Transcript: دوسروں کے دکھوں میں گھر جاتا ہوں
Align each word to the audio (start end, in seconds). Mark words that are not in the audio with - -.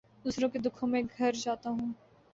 دوسروں 0.25 0.49
کے 0.49 0.59
دکھوں 0.59 0.87
میں 0.89 1.01
گھر 1.17 1.31
جاتا 1.33 1.69
ہوں 1.69 1.91